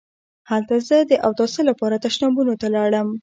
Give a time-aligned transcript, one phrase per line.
[0.49, 3.07] هلته زه د اوداسه لپاره تشنابونو ته لاړم.